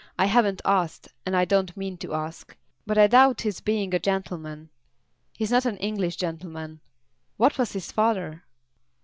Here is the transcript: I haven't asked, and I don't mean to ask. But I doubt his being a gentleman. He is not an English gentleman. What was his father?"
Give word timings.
I 0.17 0.25
haven't 0.25 0.63
asked, 0.65 1.09
and 1.27 1.35
I 1.35 1.45
don't 1.45 1.77
mean 1.77 1.95
to 1.97 2.15
ask. 2.15 2.57
But 2.87 2.97
I 2.97 3.05
doubt 3.05 3.41
his 3.41 3.61
being 3.61 3.93
a 3.93 3.99
gentleman. 3.99 4.71
He 5.31 5.43
is 5.43 5.51
not 5.51 5.65
an 5.67 5.77
English 5.77 6.15
gentleman. 6.15 6.79
What 7.37 7.59
was 7.59 7.73
his 7.73 7.91
father?" 7.91 8.43